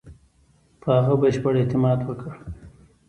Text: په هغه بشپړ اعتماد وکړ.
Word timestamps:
په 0.81 0.89
هغه 0.97 1.15
بشپړ 1.21 1.53
اعتماد 1.59 1.99
وکړ. 2.03 2.31